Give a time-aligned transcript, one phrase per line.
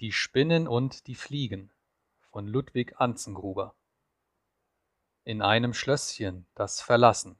[0.00, 1.72] Die Spinnen und die Fliegen
[2.32, 3.76] von Ludwig Anzengruber
[5.22, 7.38] In einem Schlösschen, das verlassen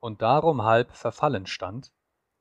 [0.00, 1.92] und darum halb verfallen stand,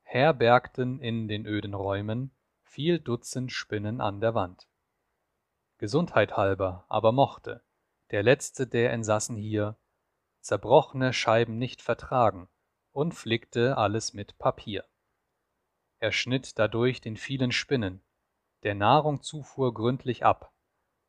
[0.02, 2.32] herbergten in den öden Räumen
[2.64, 4.68] viel Dutzend Spinnen an der Wand.
[5.78, 7.64] Gesundheit halber aber mochte
[8.10, 9.78] der letzte der Insassen hier
[10.42, 12.50] zerbrochne Scheiben nicht vertragen
[12.92, 14.84] und flickte alles mit Papier.
[16.00, 18.03] Er schnitt dadurch den vielen Spinnen
[18.64, 20.54] der Nahrungzufuhr gründlich ab.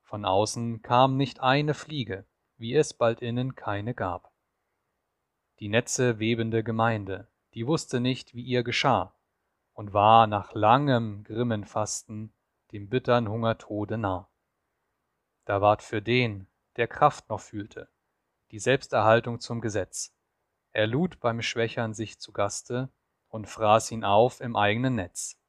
[0.02, 4.33] Von außen kam nicht eine Fliege, wie es bald innen keine gab.
[5.60, 9.15] Die Netze webende Gemeinde, die wusste nicht, wie ihr geschah,
[9.73, 12.32] und war nach langem grimmen Fasten
[12.73, 14.29] dem bittern Hungertode nah.
[15.45, 17.88] Da ward für den, der Kraft noch fühlte,
[18.51, 20.16] die Selbsterhaltung zum Gesetz.
[20.73, 22.93] Er lud beim Schwächern sich zu Gaste
[23.29, 25.41] und fraß ihn auf im eigenen Netz.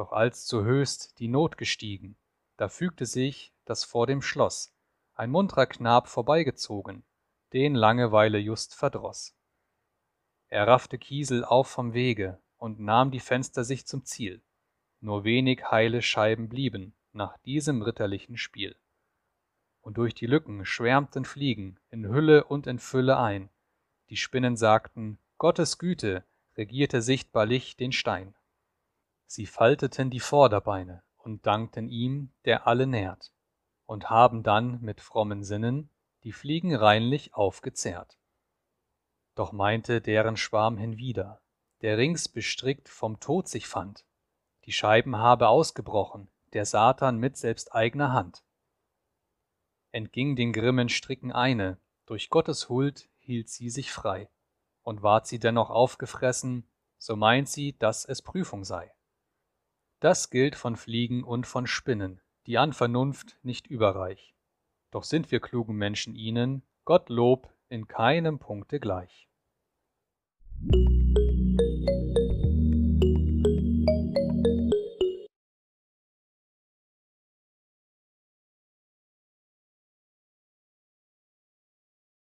[0.00, 2.16] Doch als zu höchst die Not gestiegen,
[2.56, 4.74] da fügte sich, dass vor dem Schloss
[5.12, 7.04] ein muntrer Knab vorbeigezogen,
[7.52, 9.36] den Langeweile just verdroß.
[10.48, 14.40] Er raffte Kiesel auf vom Wege und nahm die Fenster sich zum Ziel.
[15.00, 18.76] Nur wenig heile Scheiben blieben nach diesem ritterlichen Spiel.
[19.82, 23.50] Und durch die Lücken schwärmten Fliegen in Hülle und in Fülle ein.
[24.08, 26.24] Die Spinnen sagten, Gottes Güte
[26.56, 28.34] regierte sichtbarlich den Stein.
[29.32, 33.30] Sie falteten die Vorderbeine und dankten ihm, der alle nährt,
[33.86, 35.88] und haben dann mit frommen Sinnen
[36.24, 38.18] die Fliegen reinlich aufgezehrt.
[39.36, 41.40] Doch meinte deren Schwarm hinwieder,
[41.80, 44.04] der rings bestrickt vom Tod sich fand,
[44.64, 48.42] die Scheiben habe ausgebrochen, der Satan mit selbst eigner Hand.
[49.92, 54.28] Entging den grimmen Stricken eine, durch Gottes Huld hielt sie sich frei,
[54.82, 58.92] und ward sie dennoch aufgefressen, so meint sie, dass es Prüfung sei.
[60.00, 64.34] Das gilt von Fliegen und von Spinnen, die an Vernunft nicht überreich.
[64.90, 69.28] Doch sind wir klugen Menschen ihnen, Gott Lob, in keinem Punkte gleich.